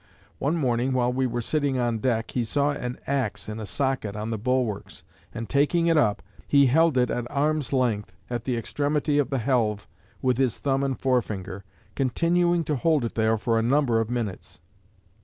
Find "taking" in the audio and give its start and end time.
5.47-5.85